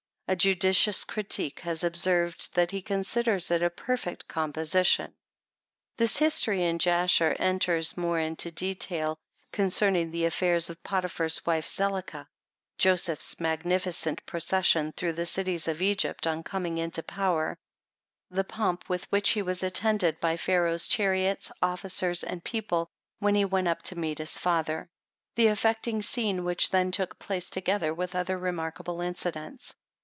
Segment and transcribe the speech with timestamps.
[0.27, 5.13] A judicious critic has observed, that he considers it a perfect composition.
[5.97, 9.17] This history, in Jasher, enters more into detail
[9.51, 12.29] concerning the affairs of Potiphar's wife, Zelicah;
[12.77, 17.57] Joseph's magnificent procession through the cities of Egypty on coming into power;
[18.29, 22.87] the pomp with which he was attended by Pharaoh's chariots, officers, and people,
[23.19, 24.87] when he went up to meet his father;
[25.35, 25.59] the XIV TRANSLATOR'S PREFACE.
[25.59, 29.75] affecting scene which then took place, together with other remarkable incidents.